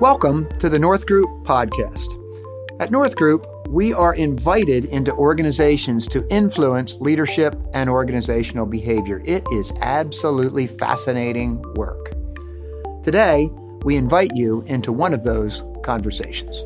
[0.00, 2.20] Welcome to the North Group podcast.
[2.80, 9.22] At North Group, we are invited into organizations to influence leadership and organizational behavior.
[9.24, 12.10] It is absolutely fascinating work.
[13.04, 13.48] Today,
[13.84, 16.64] we invite you into one of those conversations.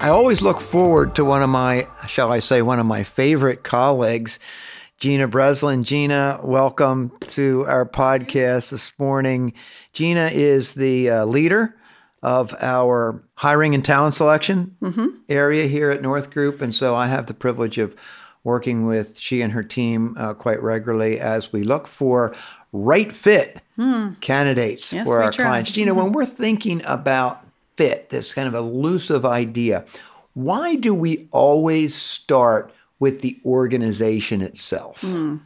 [0.00, 3.64] I always look forward to one of my, shall I say, one of my favorite
[3.64, 4.38] colleagues,
[5.02, 5.82] Gina Breslin.
[5.82, 9.52] Gina, welcome to our podcast this morning.
[9.92, 11.74] Gina is the uh, leader
[12.22, 15.08] of our hiring and talent selection mm-hmm.
[15.28, 16.62] area here at North Group.
[16.62, 17.96] And so I have the privilege of
[18.44, 22.32] working with she and her team uh, quite regularly as we look for
[22.70, 24.20] right fit mm.
[24.20, 25.46] candidates yes, for our try.
[25.46, 25.72] clients.
[25.72, 26.00] Gina, mm-hmm.
[26.00, 27.44] when we're thinking about
[27.76, 29.84] fit, this kind of elusive idea,
[30.34, 35.00] why do we always start with the organization itself?
[35.00, 35.40] Mm.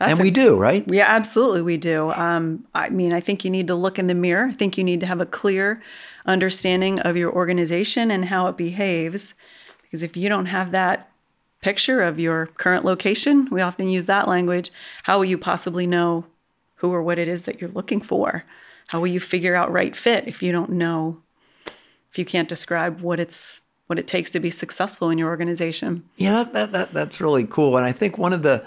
[0.00, 0.82] And we a, do, right?
[0.88, 2.10] Yeah, absolutely, we do.
[2.12, 4.46] Um, I mean, I think you need to look in the mirror.
[4.46, 5.82] I think you need to have a clear
[6.24, 9.34] understanding of your organization and how it behaves.
[9.82, 11.10] Because if you don't have that
[11.60, 14.72] picture of your current location, we often use that language,
[15.02, 16.24] how will you possibly know
[16.76, 18.44] who or what it is that you're looking for?
[18.88, 21.20] How will you figure out right fit if you don't know,
[22.10, 26.04] if you can't describe what it's what it takes to be successful in your organization?
[26.16, 27.76] Yeah, that, that that's really cool.
[27.76, 28.64] And I think one of the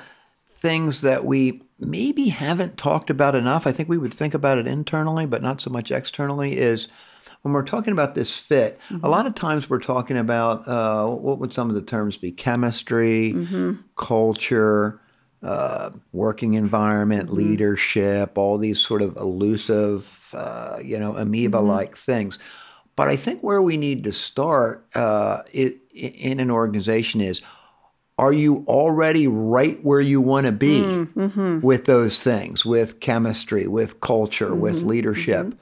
[0.59, 4.67] things that we maybe haven't talked about enough, I think we would think about it
[4.67, 6.88] internally, but not so much externally, is
[7.42, 9.06] when we're talking about this fit, mm-hmm.
[9.06, 12.31] a lot of times we're talking about uh, what would some of the terms be?
[12.31, 13.73] Chemistry, mm-hmm.
[13.95, 15.00] culture,
[15.42, 17.38] uh, working environment, mm-hmm.
[17.38, 22.11] leadership, all these sort of elusive, uh, you know, amoeba-like mm-hmm.
[22.11, 22.39] things.
[23.00, 27.39] But I think where we need to start uh, it, in an organization is
[28.17, 31.59] are you already right where you want to be mm, mm-hmm.
[31.61, 34.59] with those things, with chemistry, with culture, mm-hmm.
[34.59, 35.45] with leadership?
[35.45, 35.59] Mm-hmm.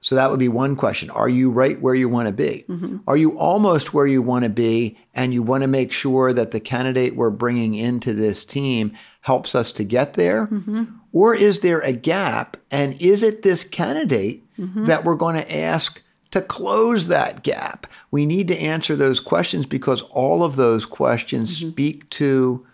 [0.00, 1.10] So that would be one question.
[1.10, 2.66] Are you right where you want to be?
[2.68, 2.98] Mm-hmm.
[3.08, 6.52] Are you almost where you want to be and you want to make sure that
[6.52, 10.46] the candidate we're bringing into this team helps us to get there?
[10.46, 10.84] Mm-hmm.
[11.12, 14.86] Or is there a gap and is it this candidate mm-hmm.
[14.86, 16.01] that we're going to ask
[16.32, 17.86] to close that gap?
[18.10, 21.70] We need to answer those questions because all of those questions mm-hmm.
[21.70, 22.66] speak to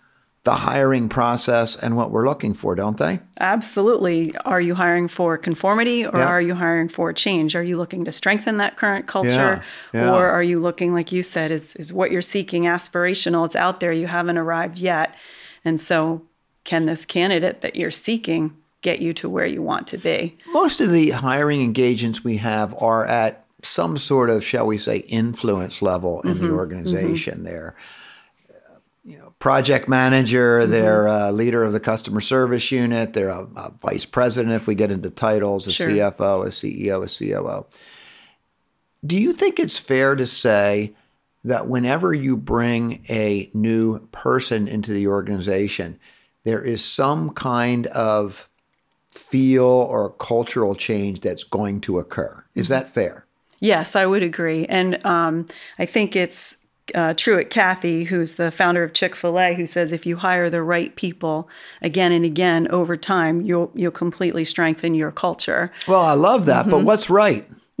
[0.43, 3.19] the hiring process and what we're looking for, don't they?
[3.39, 4.35] Absolutely.
[4.37, 6.25] Are you hiring for conformity or yeah.
[6.25, 7.55] are you hiring for change?
[7.55, 9.63] Are you looking to strengthen that current culture?
[9.93, 10.05] Yeah.
[10.05, 10.15] Yeah.
[10.15, 13.45] Or are you looking, like you said, is, is what you're seeking aspirational?
[13.45, 15.13] It's out there, you haven't arrived yet.
[15.65, 16.23] And so,
[16.63, 20.37] can this candidate that you're seeking get you to where you want to be?
[20.47, 24.97] Most of the hiring engagements we have are at some sort of, shall we say,
[24.97, 26.47] influence level in mm-hmm.
[26.47, 27.43] the organization mm-hmm.
[27.43, 27.75] there.
[29.03, 30.71] You know, project manager, mm-hmm.
[30.71, 34.75] they're a leader of the customer service unit, they're a, a vice president if we
[34.75, 35.89] get into titles, a sure.
[35.89, 37.65] CFO, a CEO, a COO.
[39.05, 40.93] Do you think it's fair to say
[41.43, 45.97] that whenever you bring a new person into the organization,
[46.43, 48.49] there is some kind of
[49.07, 52.43] feel or cultural change that's going to occur?
[52.55, 52.73] Is mm-hmm.
[52.73, 53.25] that fair?
[53.59, 54.65] Yes, I would agree.
[54.65, 55.45] And um,
[55.77, 56.65] I think it's
[56.95, 60.49] uh, Truett Cathy, who's the founder of Chick Fil A, who says if you hire
[60.49, 61.49] the right people
[61.81, 65.71] again and again over time, you'll you'll completely strengthen your culture.
[65.87, 66.71] Well, I love that, mm-hmm.
[66.71, 67.49] but what's right?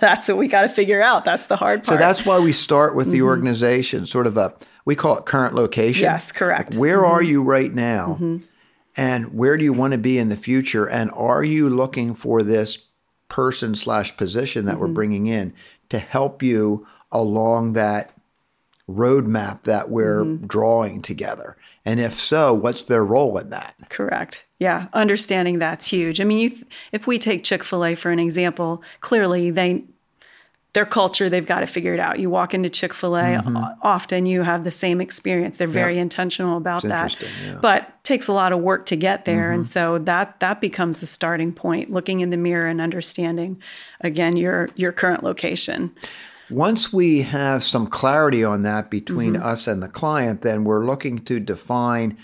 [0.00, 1.24] that's what we got to figure out.
[1.24, 1.86] That's the hard part.
[1.86, 3.26] So that's why we start with the mm-hmm.
[3.26, 6.04] organization, sort of a we call it current location.
[6.04, 6.74] Yes, correct.
[6.74, 7.12] Like where mm-hmm.
[7.12, 8.18] are you right now?
[8.20, 8.36] Mm-hmm.
[8.98, 10.88] And where do you want to be in the future?
[10.88, 12.85] And are you looking for this
[13.28, 14.80] person slash position that mm-hmm.
[14.82, 15.52] we're bringing in
[15.88, 18.12] to help you along that
[18.88, 20.46] roadmap that we're mm-hmm.
[20.46, 21.56] drawing together?
[21.84, 23.74] And if so, what's their role in that?
[23.90, 24.44] Correct.
[24.58, 26.20] Yeah, understanding that's huge.
[26.20, 29.84] I mean, th- if we take Chick Fil A for an example, clearly they
[30.76, 32.18] their culture, they've got to figure it out.
[32.18, 33.56] You walk into Chick fil A, mm-hmm.
[33.80, 35.56] often you have the same experience.
[35.56, 37.16] They're very intentional about that.
[37.18, 37.58] Yeah.
[37.62, 39.44] But takes a lot of work to get there.
[39.46, 39.54] Mm-hmm.
[39.54, 43.58] And so that that becomes the starting point, looking in the mirror and understanding
[44.02, 45.94] again your your current location.
[46.50, 49.46] Once we have some clarity on that between mm-hmm.
[49.46, 52.18] us and the client, then we're looking to define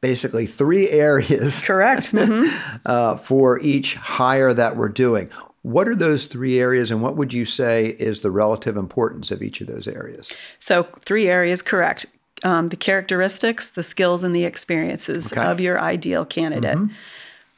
[0.00, 2.78] basically three areas correct mm-hmm.
[2.86, 5.28] uh, for each hire that we're doing
[5.62, 9.42] what are those three areas, and what would you say is the relative importance of
[9.42, 10.32] each of those areas?
[10.58, 12.06] So, three areas, correct.
[12.42, 15.40] Um, the characteristics, the skills, and the experiences okay.
[15.40, 16.76] of your ideal candidate.
[16.76, 16.94] Mm-hmm.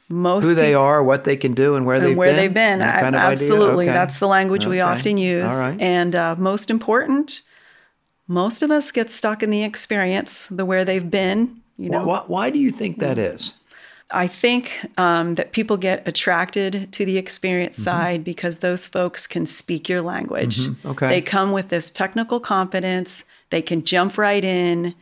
[0.07, 2.35] Most who they are, what they can do, and where and they've where been.
[2.35, 2.79] they've been.
[2.79, 3.93] Kind of absolutely, okay.
[3.93, 4.69] that's the language okay.
[4.69, 5.51] we often use.
[5.79, 7.41] And uh, most important,
[8.27, 11.61] most of us get stuck in the experience, the where they've been.
[11.77, 13.55] You know, why, why do you think that is?
[14.11, 17.83] I think um, that people get attracted to the experience mm-hmm.
[17.83, 20.59] side because those folks can speak your language.
[20.59, 20.87] Mm-hmm.
[20.89, 21.07] Okay.
[21.07, 24.93] They come with this technical competence, they can jump right in,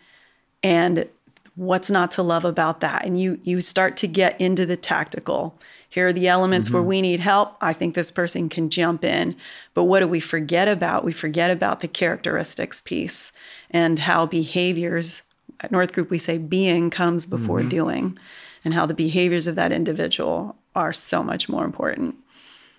[0.64, 1.08] and
[1.56, 3.06] what's not to love about that?
[3.06, 5.60] And you you start to get into the tactical.
[5.90, 6.90] Here are the elements where mm-hmm.
[6.90, 7.56] we need help.
[7.62, 9.36] I think this person can jump in.
[9.76, 11.04] But what do we forget about?
[11.04, 13.32] We forget about the characteristics piece
[13.70, 15.22] and how behaviors
[15.60, 18.18] at North Group we say being comes before doing
[18.64, 22.16] and how the behaviors of that individual are so much more important.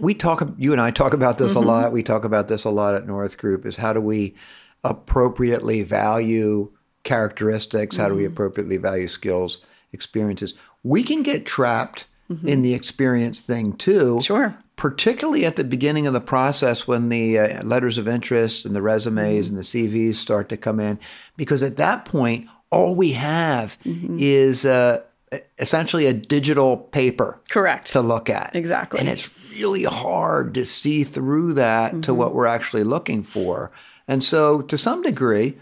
[0.01, 1.69] we talk you and I talk about this Mm-hmm.
[1.69, 1.93] a lot.
[1.93, 4.35] We talk about this a lot at North Group is how do we
[4.83, 6.71] appropriately value
[7.05, 7.97] characteristics?
[7.97, 8.19] How do Mm-hmm.
[8.19, 9.61] we appropriately value skills,
[9.93, 10.55] experiences?
[10.83, 12.07] We can get trapped
[12.45, 14.15] in the experience thing too.
[14.15, 14.21] Mm-hmm.
[14.21, 14.57] Sure.
[14.77, 18.83] Particularly at the beginning of the process when the uh, letters of interest and the
[18.83, 19.57] resumes Mm-hmm.
[19.57, 19.69] and the
[20.11, 20.99] CVs start to come in,
[21.37, 24.17] because at that point, all we have Mm-hmm.
[24.19, 25.03] is uh,
[25.59, 27.89] essentially a digital paper Correct.
[27.93, 28.55] to look at.
[28.55, 29.01] Exactly.
[29.01, 32.17] And it's really hard to see through that to Mm-hmm.
[32.17, 33.71] what we're actually looking for.
[34.09, 35.57] And so, to some degree,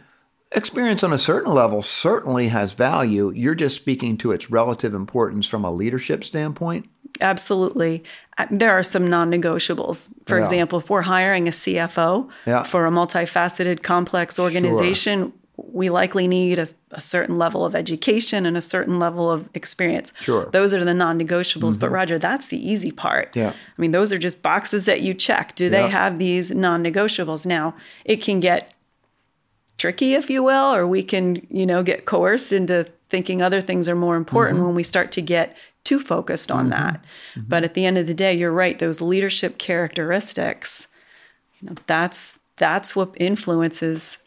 [0.54, 3.30] experience on a certain level certainly has value.
[3.34, 6.88] You're just speaking to its relative importance from a leadership standpoint.
[7.20, 8.02] Absolutely.
[8.38, 10.08] Uh, There are some non negotiables.
[10.26, 10.44] For Yeah.
[10.44, 12.64] example, if we're hiring a CFO Yeah.
[12.64, 15.32] for a multifaceted, complex organization,
[15.72, 20.12] we likely need a, a certain level of education and a certain level of experience.
[20.20, 20.42] Sure.
[20.42, 20.50] Mm-hmm.
[20.50, 21.80] Those are the non negotiables.
[21.80, 23.34] But, Roger, that's the easy part.
[23.34, 23.50] Yeah.
[23.50, 25.54] I mean, those are just boxes that you check.
[25.54, 25.88] Do they Yeah.
[25.88, 27.46] have these non negotiables?
[27.46, 27.74] Now,
[28.04, 28.72] it can get
[29.78, 33.88] tricky, if you will, or we can, you know, get coerced into thinking other things
[33.88, 34.66] are more important Mm-hmm.
[34.66, 37.02] when we start to get too focused on that.
[37.36, 40.86] But at the end of the day, you're right, those leadership characteristics,
[41.60, 44.18] you know, that's that's what influences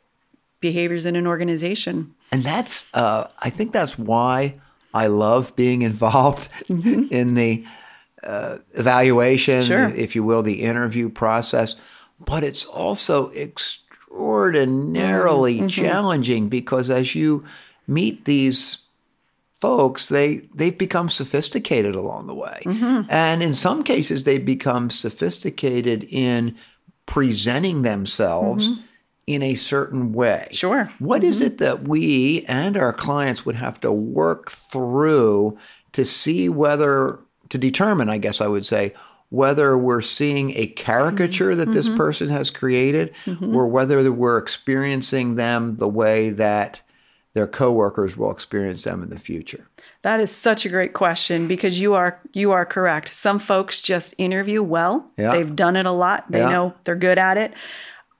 [0.60, 2.14] behaviors in an organization.
[2.32, 4.56] And that's, uh, I think that's why
[4.94, 7.14] I love being involved mm-hmm.
[7.14, 7.66] in the
[8.24, 9.88] uh, evaluation, Sure.
[9.90, 11.76] if you will, the interview process.
[12.20, 15.66] But it's also extraordinarily mm-hmm.
[15.66, 15.86] Mm-hmm.
[15.86, 17.44] challenging because as you
[17.88, 18.80] meet these
[19.60, 22.62] folks, they they've become sophisticated along the way,
[23.10, 26.56] and in some cases, they become sophisticated in
[27.06, 28.72] presenting themselves
[29.28, 30.48] in a certain way.
[30.52, 30.90] Sure.
[31.00, 31.48] What is mm-hmm.
[31.48, 35.58] it that we and our clients would have to work through
[35.94, 37.20] to see whether,
[37.50, 38.94] to determine, I guess I would say,
[39.30, 41.60] whether we're seeing a caricature mm-hmm.
[41.60, 41.98] that this mm-hmm.
[41.98, 46.82] person has created or whether we're experiencing them the way that
[47.34, 49.68] their coworkers will experience them in the future?
[50.04, 53.14] That is such a great question because you are you are correct.
[53.14, 55.12] Some folks just interview well.
[55.18, 55.32] Yeah.
[55.32, 56.32] They've done it a lot.
[56.32, 56.50] They Yeah.
[56.50, 57.54] know they're good at it.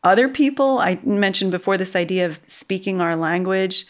[0.06, 3.86] Other people, I mentioned before this idea of speaking our language,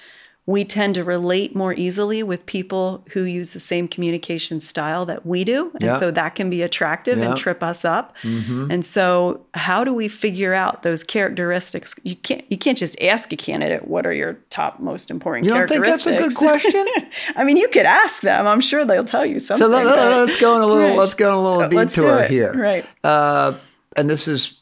[0.48, 5.26] we tend to relate more easily with people who use the same communication style that
[5.26, 5.72] we do.
[5.74, 6.00] And Yeah.
[6.00, 7.30] so that can be attractive Yeah.
[7.30, 8.16] and trip us up.
[8.24, 11.96] And so how do we figure out those characteristics?
[12.04, 15.54] You can't you can't just ask a candidate what are your top most important You
[15.56, 16.86] don't think that's a good question?
[17.36, 18.46] I mean, you could ask them.
[18.48, 19.66] I'm sure they'll tell you something.
[19.66, 20.90] So let, us go on a little.
[20.90, 20.98] Right.
[20.98, 22.54] Let's go on a little detour here.
[22.54, 22.86] Right.
[23.04, 23.54] Uh,
[23.98, 24.60] and this is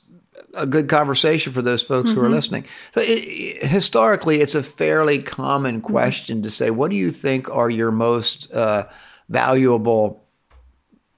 [0.55, 2.33] a good conversation for those folks who are Mm-hmm.
[2.33, 2.65] listening.
[2.93, 5.91] So, it, historically, it's a fairly common Mm-hmm.
[5.91, 8.87] question to say, "What do you think are your most uh,
[9.29, 10.23] valuable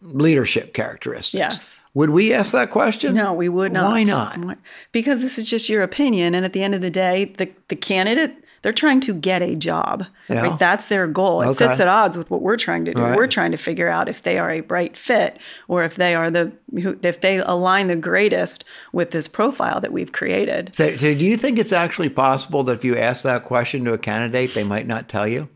[0.01, 1.81] leadership characteristics?" Yes.
[1.93, 3.13] Would we ask that question?
[3.15, 3.91] No, we would not.
[3.91, 4.57] Why not?
[4.91, 7.75] Because this is just your opinion, and at the end of the day, the the
[7.75, 10.07] candidate they're trying to get a job.
[10.27, 10.41] Yeah.
[10.41, 10.57] Right?
[10.57, 11.43] That's their goal.
[11.43, 11.67] It Okay.
[11.67, 12.99] sits at odds with what we're trying to do.
[12.99, 13.15] Right.
[13.15, 16.31] We're trying to figure out if they are a bright fit or if they are
[16.31, 20.73] the if they align the greatest with this profile that we've created.
[20.73, 23.93] So, so do you think it's actually possible that if you ask that question to
[23.93, 25.47] a candidate, they might not tell you?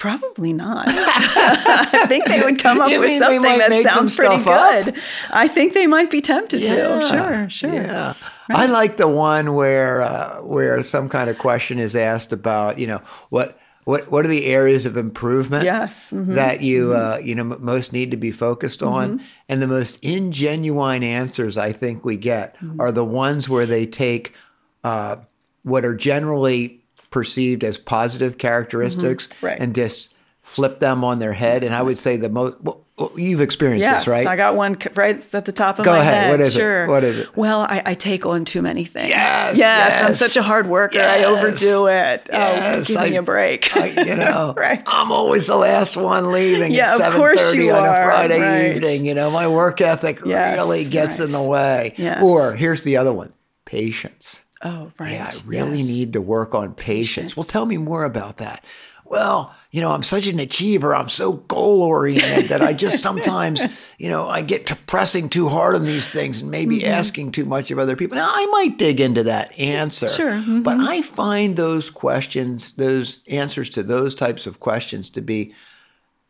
[0.00, 0.86] Probably not.
[0.88, 4.46] I think they would come up You with something that make some sounds pretty stuff
[4.46, 4.84] up?
[4.86, 4.96] good.
[5.30, 7.06] I think they might be tempted to.
[7.06, 7.72] Sure, sure.
[7.74, 8.14] Yeah.
[8.48, 12.86] I like the one where uh, where some kind of question is asked about, you
[12.86, 16.12] know, what what what are the areas of improvement Yes.
[16.12, 16.34] mhm.
[16.34, 19.24] that you uh, you know m- most need to be focused on, Mm-hmm.
[19.50, 22.80] and the most ingenuine answers I think we get Mm-hmm.
[22.80, 24.34] are the ones where they take
[24.82, 25.16] uh,
[25.62, 26.79] what are generally
[27.10, 29.46] perceived as positive characteristics Mm-hmm.
[29.46, 29.60] Right.
[29.60, 31.62] and just flip them on their head.
[31.64, 32.84] And I would say the most well,
[33.16, 34.26] you've experienced Yes, this, right?
[34.26, 36.14] I got one right at the top of Go my ahead.
[36.24, 36.30] head.
[36.32, 36.58] What is it?
[36.60, 36.86] sure.
[36.86, 37.36] What is it?
[37.36, 39.08] Well, I, I take on too many things.
[39.08, 41.00] Yes, yes, I'm such a hard worker.
[41.00, 42.28] I overdo it.
[42.32, 43.74] oh, Yes, give me I- a break.
[43.76, 44.82] I, you know, Right.
[44.86, 48.76] I'm always the last one leaving Yeah, at of course you on a Friday right.
[48.76, 49.06] evening.
[49.06, 51.94] You know, my work ethic Yes, really gets in the way.
[51.96, 52.22] Yes.
[52.22, 53.32] Or here's the other one:
[53.64, 54.40] patience.
[54.62, 55.12] Oh, right.
[55.12, 55.88] Yeah, I really yes.
[55.88, 57.36] need to work on patience.
[57.36, 58.64] Well, tell me more about that.
[59.04, 60.94] Well, you know, I'm such an achiever.
[60.94, 63.60] I'm so goal oriented that I just sometimes,
[63.98, 66.92] you know, I get to pressing too hard on these things and maybe mm-hmm.
[66.92, 68.16] asking too much of other people.
[68.16, 70.08] Now, I might dig into that answer.
[70.08, 70.32] Sure.
[70.32, 70.62] Mm-hmm.
[70.62, 75.54] But I find those questions, those answers to those types of questions to be,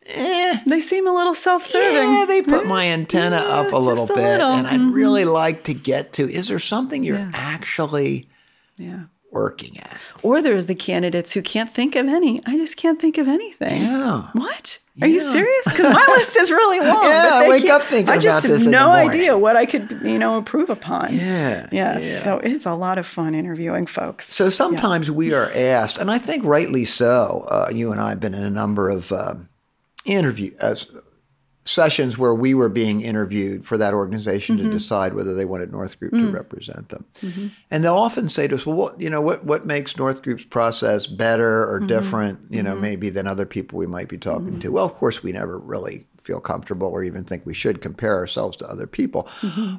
[0.07, 0.59] eh.
[0.65, 2.13] They seem a little self serving.
[2.13, 4.17] Yeah, they put my antenna yeah, up a little bit.
[4.17, 4.51] Little.
[4.51, 4.93] And I'd mm-hmm.
[4.93, 7.31] really like to get to is there something you're yeah.
[7.33, 8.27] actually.
[8.77, 9.99] Yeah working at.
[10.23, 12.41] Or there's the candidates who can't think of any.
[12.45, 13.81] I just can't think of anything.
[13.81, 14.27] Yeah.
[14.33, 14.79] What?
[15.01, 15.63] Are you serious?
[15.65, 17.03] Because my list is really long.
[17.05, 20.37] yeah, I wake up thinking I just have no idea what I could, you know,
[20.37, 21.15] improve upon.
[21.15, 21.67] Yeah.
[21.71, 22.01] yeah.
[22.01, 24.31] So it's a lot of fun interviewing folks.
[24.31, 27.47] So sometimes we are asked, and I think rightly so.
[27.49, 29.35] Uh, you and I have been in a number of uh,
[30.05, 30.75] interview uh,
[31.65, 34.67] sessions where we were being interviewed for that organization mm-hmm.
[34.67, 36.27] to decide whether they wanted North Group mm-hmm.
[36.27, 37.05] to represent them.
[37.21, 37.47] Mm-hmm.
[37.69, 40.43] And they'll often say to us, "Well, what you know, what what makes North Group's
[40.43, 41.87] process better or mm-hmm.
[41.87, 42.81] different, you know, mm-hmm.
[42.81, 44.59] maybe than other people we might be talking mm-hmm.
[44.59, 48.15] to?" Well, of course, we never really feel comfortable or even think we should compare
[48.15, 49.27] ourselves to other people.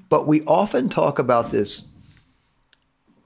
[0.08, 1.88] But we often talk about this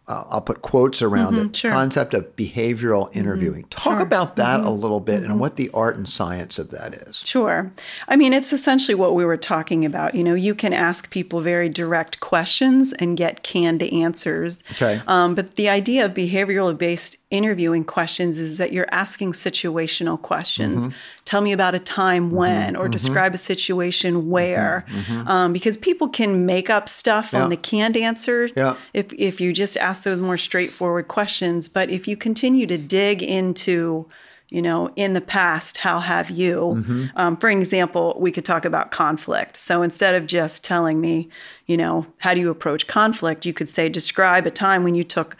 [0.08, 1.56] uh, I'll put quotes around mm-hmm, it.
[1.56, 1.72] Sure.
[1.72, 3.18] Concept of behavioral mm-hmm.
[3.18, 3.62] interviewing.
[3.62, 4.00] Mm-hmm, Talk sure.
[4.00, 5.38] about that mm-hmm, a little bit and mm-hmm.
[5.40, 7.16] what the art and science of that is.
[7.16, 7.72] Sure.
[8.06, 10.14] I mean, it's essentially what we were talking about.
[10.14, 14.62] You know, you can ask people very direct questions and get canned answers.
[14.72, 15.02] Okay.
[15.08, 20.86] Um, but the idea of behavioral based interviewing questions is that you're asking situational questions.
[20.86, 20.96] Mm-hmm.
[21.24, 24.86] Tell me about a time when, or describe a situation where,
[25.26, 27.42] um, because people can make up stuff yeah.
[27.42, 28.76] on the canned answer yeah.
[28.94, 31.68] if if you just ask those more straightforward questions.
[31.68, 34.06] But if you continue to dig into
[34.48, 36.74] you know, in the past, how have you?
[36.76, 37.06] Mm-hmm.
[37.16, 39.56] Um, for example, we could talk about conflict.
[39.56, 41.28] So instead of just telling me,
[41.66, 45.02] you know, how do you approach conflict, you could say, describe a time when you
[45.02, 45.36] took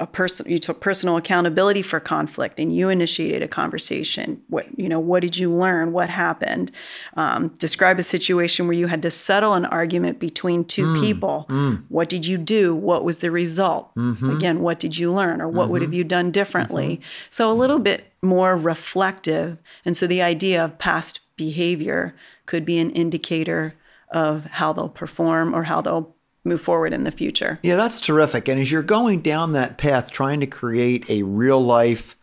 [0.00, 4.88] a person you took personal accountability for conflict and you initiated a conversation what you
[4.88, 6.70] know what did you learn what happened
[7.16, 11.46] um, describe a situation where you had to settle an argument between two mm, people
[11.48, 11.82] mm.
[11.88, 14.30] what did you do what was the result mm-hmm.
[14.30, 15.72] again what did you learn or what mm-hmm.
[15.72, 17.02] would have you done differently mm-hmm.
[17.30, 22.14] so a little bit more reflective and so the idea of past behavior
[22.46, 23.74] could be an indicator
[24.10, 26.14] of how they'll perform or how they'll
[26.48, 27.58] move forward in the future.
[27.62, 28.48] Yeah, that's terrific.
[28.48, 32.16] And as you're going down that path, trying to create a real life,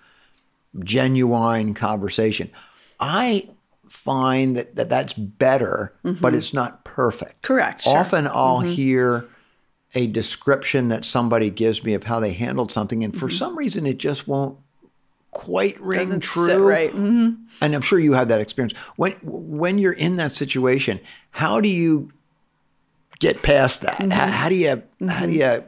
[0.79, 2.49] genuine conversation,
[2.99, 3.49] I
[3.89, 6.21] find that, that that's better, mm-hmm.
[6.21, 7.41] but it's not perfect.
[7.41, 7.81] Correct.
[7.81, 7.97] Sure.
[7.97, 8.69] Often I'll mm-hmm.
[8.69, 9.25] hear
[9.93, 13.37] a description that somebody gives me of how they handled something, and for mm-hmm.
[13.37, 14.57] some reason it just won't
[15.31, 16.67] quite ring Doesn't true.
[16.67, 16.91] right.
[16.91, 17.43] Mm-hmm.
[17.61, 18.73] And I'm sure you have that experience.
[18.95, 20.99] When when you're in that situation,
[21.31, 22.11] how do you
[23.25, 23.97] get past that?
[23.97, 24.11] Mm-hmm.
[24.11, 25.07] How, how, do you mm-hmm.
[25.07, 25.63] how do you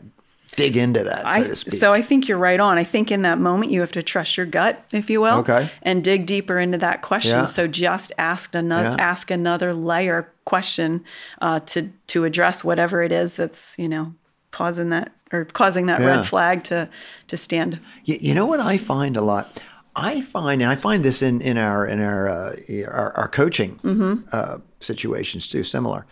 [0.56, 1.74] dig into that, so I, to speak?
[1.74, 2.78] So I think you're right on.
[2.78, 5.70] I think in that moment you have to trust your gut, if you will, okay.
[5.82, 7.40] and dig deeper into that question.
[7.40, 7.46] Yeah.
[7.46, 9.04] So just ask another yeah.
[9.04, 11.04] ask another layer question
[11.42, 14.14] uh, to to address whatever it is that's you know
[14.52, 16.18] causing that or causing that yeah.
[16.18, 16.90] red flag to
[17.28, 17.80] to stand.
[18.06, 19.62] You, you know what I find a lot.
[20.00, 23.78] I find, and I find this in in our in our uh, our, our, coaching
[23.78, 24.28] mm-hmm.
[24.32, 26.06] uh, situations too, similar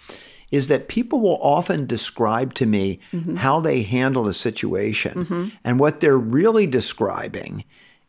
[0.51, 3.35] is that people will often describe to me mm-hmm.
[3.35, 5.25] how they handled a situation.
[5.25, 5.47] Mm-hmm.
[5.63, 7.63] And what they're really describing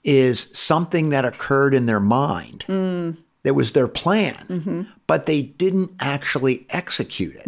[0.05, 2.65] is something that occurred in their mind.
[2.69, 3.17] Mm.
[3.43, 4.83] That was their plan, mm-hmm.
[5.07, 7.47] but they didn't actually execute it.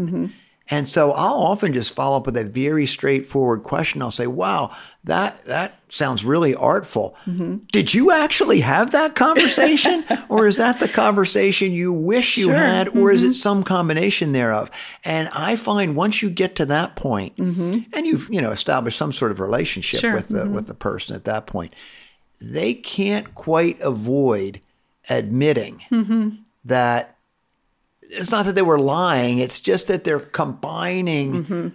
[0.68, 0.75] Mm-hmm.
[0.75, 4.02] And so I'll often just follow up with a very straightforward question.
[4.02, 7.16] I'll say, "Wow, that that sounds really artful.
[7.26, 7.56] Mm-hmm.
[7.72, 12.56] Did you actually have that conversation, or is that the conversation you wish you sure.
[12.56, 13.10] had, or mm-hmm.
[13.10, 14.70] is it some combination thereof?"
[15.04, 17.80] And I find once you get to that point, mm-hmm.
[17.92, 20.14] and you've you know established some sort of relationship sure.
[20.14, 21.75] with the with the person at that point,
[22.40, 24.60] they can't quite avoid
[25.08, 26.30] admitting mm-hmm.
[26.64, 27.17] that
[28.08, 29.38] it's not that they were lying.
[29.38, 31.68] It's just that they're combining mm-hmm.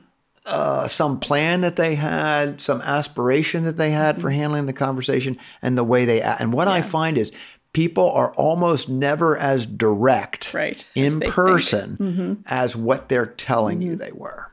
[0.45, 4.21] uh, some plan that they had, some aspiration that they had mm-hmm.
[4.21, 6.21] for handling the conversation, and the way they.
[6.21, 6.41] act.
[6.41, 6.73] And what yeah.
[6.73, 7.31] I find is
[7.73, 12.33] people are almost never as direct right, in person mm-hmm.
[12.45, 13.99] as what they're telling you mm-hmm.
[13.99, 14.51] they were.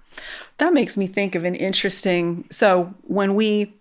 [0.59, 2.45] That makes me think of an interesting.
[2.51, 3.75] So when we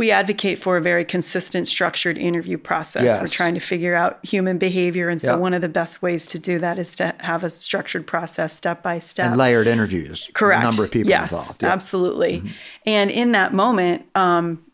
[0.00, 3.04] we advocate for a very consistent, structured interview process.
[3.04, 3.20] Yes.
[3.20, 5.10] We're trying to figure out human behavior.
[5.10, 8.06] And so, one of the best ways to do that is to have a structured
[8.06, 9.26] process step by step.
[9.26, 10.30] And layered interviews.
[10.32, 10.62] Correct.
[10.62, 11.64] A number of people yes, involved.
[11.64, 12.38] Absolutely.
[12.38, 12.48] Mm-hmm.
[12.86, 14.64] And in that moment, um,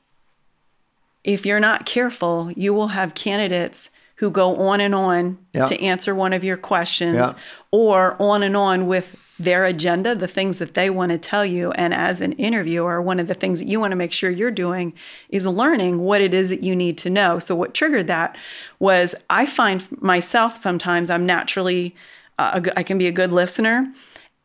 [1.24, 5.66] if you're not careful, you will have candidates who go on and on Yeah.
[5.66, 7.32] to answer one of your questions Yeah.
[7.70, 11.70] or on and on with their agenda, the things that they want to tell you.
[11.72, 14.50] And as an interviewer, one of the things that you want to make sure you're
[14.50, 14.94] doing
[15.28, 17.38] is learning what it is that you need to know.
[17.38, 18.36] So, what triggered that
[18.78, 21.94] was I find myself sometimes I'm naturally,
[22.38, 23.86] uh, I can be a good listener.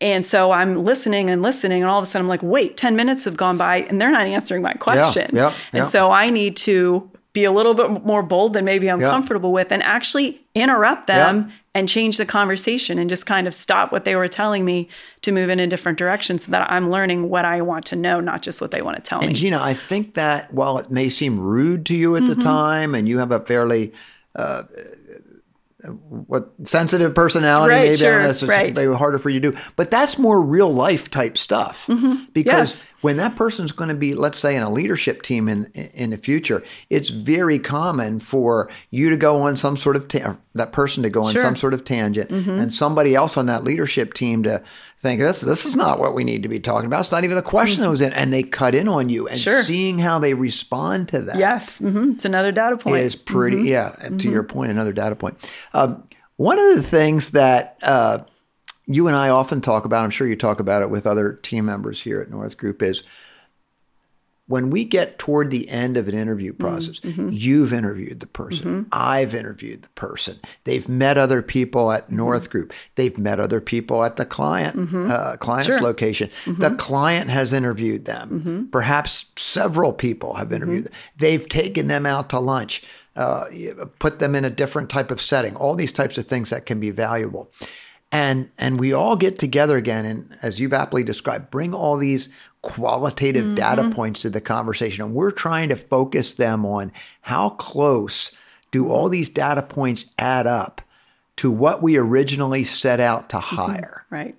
[0.01, 2.95] And so I'm listening and listening, and all of a sudden I'm like, wait, 10
[2.95, 5.29] minutes have gone by and they're not answering my question.
[5.31, 5.79] yeah, yeah.
[5.81, 9.09] And so I need to be a little bit more bold than maybe I'm Yeah.
[9.09, 13.93] comfortable with and actually interrupt them and change the conversation and just kind of stop
[13.93, 14.89] what they were telling me
[15.21, 18.19] to move in a different direction so that I'm learning what I want to know,
[18.19, 19.29] not just what they want to tell And me.
[19.29, 22.33] And Gina, I think that while it may seem rude to you at Mm-hmm.
[22.33, 23.93] the time, and you have a fairly
[24.35, 24.63] uh,
[25.87, 28.75] what sensitive personality, Right, maybe sure, I don't know, it's right.
[28.75, 31.87] maybe harder for you to do, but that's more real life type stuff.
[31.87, 32.39] Because Mm-hmm.
[32.47, 32.85] Yes.
[33.01, 36.17] when that person's going to be, let's say, in a leadership team in in the
[36.17, 41.01] future, it's very common for you to go on some sort of ta- that person
[41.03, 41.41] to go on Sure.
[41.41, 41.47] Mm-hmm.
[41.47, 44.61] some sort of tangent, and somebody else on that leadership team to
[44.99, 46.99] think this this is not what we need to be talking about.
[47.01, 49.37] It's not even the question that was in, and they cut in on you, and
[49.37, 49.43] Mm-hmm.
[49.43, 49.63] Sure.
[49.63, 52.97] seeing how they respond to that yes, hmm it's another data point.
[52.97, 53.65] is pretty Mm-hmm.
[53.67, 55.37] yeah to your point another data point
[55.73, 56.03] um,
[56.35, 58.19] one of the things that uh,
[58.87, 61.65] you and i often talk about i'm sure you talk about it with other team
[61.65, 63.03] members here at north group is
[64.51, 66.63] when we get toward the end of an interview Mm-hmm.
[66.67, 66.99] process
[67.45, 68.85] you've interviewed the person.
[68.91, 70.39] I've interviewed the person.
[70.65, 72.17] They've met other people at Mm-hmm.
[72.17, 72.73] north group.
[72.95, 75.81] They've met other people at the client uh, client's Sure.
[75.81, 76.29] location.
[76.45, 78.67] The client has interviewed them.
[78.71, 80.93] Perhaps several people have interviewed them.
[81.17, 82.83] They've taken them out to lunch
[83.15, 83.45] uh,
[83.99, 86.79] put them in a different type of setting all these types of things that can
[86.79, 87.51] be valuable.
[88.13, 92.29] And and we all get together again and as you've aptly described bring all these
[92.61, 93.91] qualitative data mm-hmm.
[93.91, 96.91] points to the conversation and we're trying to focus them on
[97.21, 98.31] how close
[98.69, 100.81] do all these data points add up
[101.37, 103.55] to what we originally set out to mm-hmm.
[103.55, 104.05] hire.
[104.11, 104.35] Right.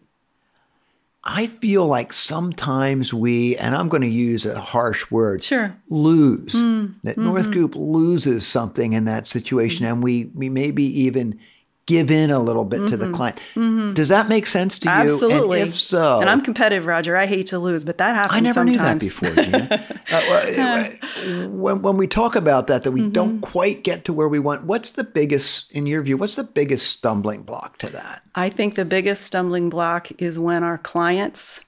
[1.25, 5.77] i feel like sometimes we and i'm going to use a harsh word Sure.
[5.89, 6.95] lose mm.
[7.03, 7.25] that mm-hmm.
[7.25, 11.41] north group loses something in that situation and we we maybe even
[11.87, 13.15] give in a little bit to the mm-hmm.
[13.15, 13.93] client mm-hmm.
[13.93, 15.61] does that make sense to you Absolutely.
[15.61, 17.17] and if so And I'm competitive, Roger.
[17.17, 19.23] I hate to lose, but that happens I never sometimes.
[19.23, 20.89] knew that before, Gina.
[21.39, 23.11] uh, when, when we talk about that, that we mm-hmm.
[23.11, 26.45] don't quite get to where we want, what's the biggest, in your view, what's the
[26.45, 28.23] biggest stumbling block to that?
[28.35, 31.65] I think the biggest stumbling block is when our clients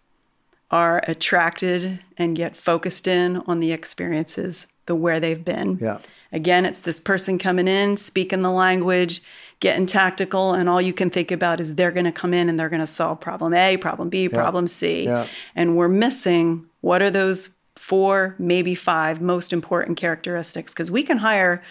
[0.70, 5.78] are attracted and get focused in on the experiences, the where they've been.
[5.80, 5.98] Yeah.
[6.32, 9.22] Again, it's this person coming in, speaking the language,
[9.64, 12.60] getting tactical, and all you can think about is they're going to come in and
[12.60, 15.04] they're going to solve problem A, problem B, problem C.
[15.04, 15.26] Yeah.
[15.56, 20.74] And we're missing what are those four, maybe five most important characteristics?
[20.74, 21.62] Because we can hire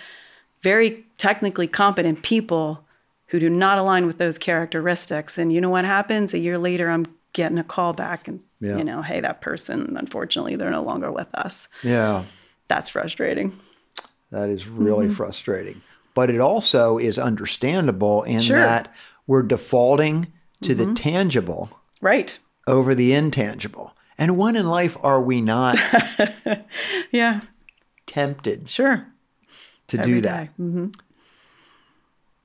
[0.64, 2.84] very technically competent people
[3.28, 5.38] who do not align with those characteristics.
[5.38, 6.34] And you know what happens?
[6.34, 8.78] A year later, I'm getting a call back and, Yeah.
[8.78, 11.68] you know, hey, that person, unfortunately, they're no longer with us.
[11.84, 12.24] Yeah,
[12.70, 13.60] That's frustrating.
[14.32, 15.14] that is really mm-hmm.
[15.14, 15.82] frustrating.
[16.14, 18.58] But it also is understandable in Sure.
[18.58, 18.94] that
[19.28, 20.28] we're defaulting
[20.62, 20.94] to the mm-hmm.
[20.94, 22.38] tangible Right.
[22.68, 23.96] over the intangible.
[24.18, 25.78] And when in life are we not
[27.12, 27.42] Yeah,
[28.06, 29.08] tempted sure.
[29.88, 30.44] to Every do that?
[30.46, 30.64] day.
[30.64, 30.88] Mm-hmm.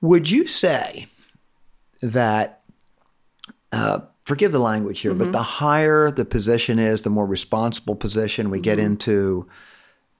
[0.01, 1.07] Would you say
[2.01, 2.61] that,
[3.71, 5.31] uh, forgive the language here, but mm-hmm.
[5.33, 9.47] the higher the position is, the more responsible position we get into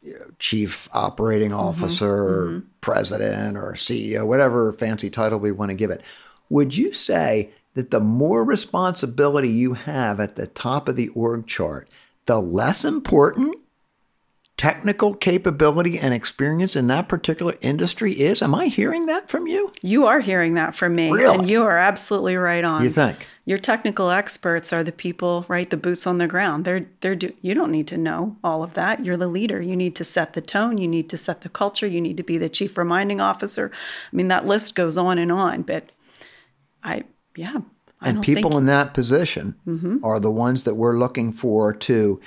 [0.02, 1.60] you know, chief operating mm-hmm.
[1.60, 6.02] officer, or president, or CEO, whatever fancy title we want to give it.
[6.50, 11.48] Would you say that the more responsibility you have at the top of the org
[11.48, 11.90] chart,
[12.26, 13.56] the less important
[14.58, 18.42] technical capability and experience in that particular industry is?
[18.42, 19.72] Am I hearing that from you?
[19.82, 21.12] You are hearing that from me.
[21.12, 21.38] Really?
[21.38, 22.84] And you are absolutely right on.
[22.84, 23.26] You think?
[23.50, 25.68] Your technical experts are the people, right?
[25.68, 26.66] The boots on the ground.
[26.66, 29.04] They're they're do, you don't need to know all of that.
[29.04, 29.60] You're the leader.
[29.60, 30.78] You need to set the tone.
[30.78, 31.88] You need to set the culture.
[31.88, 33.72] You need to be the chief reminding officer.
[34.14, 35.64] I mean, that list goes on and on.
[35.64, 35.92] But
[36.84, 37.62] I, yeah,
[38.00, 38.60] I and people think, Mm-hmm.
[38.60, 42.22] in that position are the ones that we're looking for to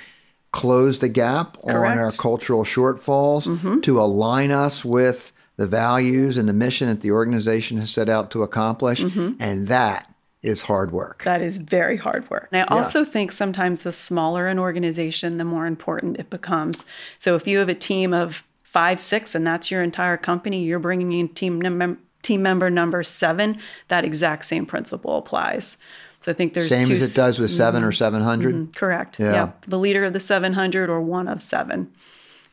[0.51, 1.95] close the gap on Correct.
[1.95, 2.03] Mm-hmm.
[2.03, 7.77] our cultural shortfalls, to align us with the values and the mission that the organization
[7.77, 9.01] has set out to accomplish.
[9.01, 9.35] Mm-hmm.
[9.39, 10.12] And that
[10.43, 11.23] is hard work.
[11.23, 12.49] that is very hard work.
[12.51, 16.85] And I also think sometimes the smaller an organization, the more important it becomes.
[17.17, 20.79] So if you have a team of five, six, and that's your entire company, you're
[20.79, 23.57] bringing in team mem- team member number seven.
[23.87, 25.77] That exact same principle applies.
[26.21, 27.89] So I think there's Same two as it does with 7 Mm-hmm.
[27.89, 28.75] or 700.
[28.75, 29.19] Correct.
[29.19, 29.31] Yeah.
[29.33, 29.51] Yeah.
[29.67, 31.91] The leader of the 700 or one of seven.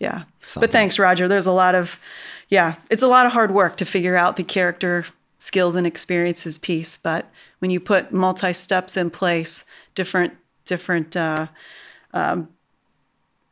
[0.00, 0.24] Yeah.
[0.56, 1.28] But thanks, Roger.
[1.28, 1.98] There's a lot of
[2.48, 5.04] yeah, it's a lot of hard work to figure out the character
[5.38, 6.96] skills and experiences piece.
[6.96, 11.46] But when you put multi steps in place, different different uh,
[12.12, 12.48] um,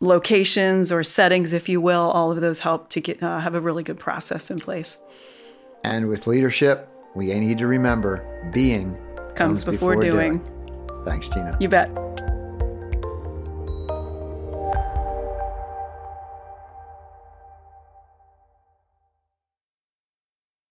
[0.01, 3.61] locations or settings, if you will, all of those help to get uh, have a
[3.61, 4.99] really good process in place.
[5.85, 8.97] And with leadership, we need to remember being
[9.35, 10.39] comes, comes before, before, doing.
[10.39, 11.05] doing.
[11.05, 11.57] Thanks, Tina.
[11.61, 12.18] You bet.